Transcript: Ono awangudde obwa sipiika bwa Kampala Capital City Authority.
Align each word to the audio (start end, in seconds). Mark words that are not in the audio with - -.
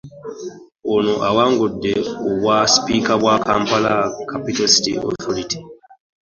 Ono 0.93 1.13
awangudde 1.29 1.93
obwa 2.29 2.55
sipiika 2.71 3.13
bwa 3.21 3.35
Kampala 3.45 3.93
Capital 4.29 4.67
City 4.75 4.91
Authority. 5.07 5.57